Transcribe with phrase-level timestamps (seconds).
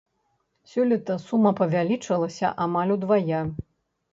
[0.71, 3.45] Сёлета сума павялічылася амаль удвая.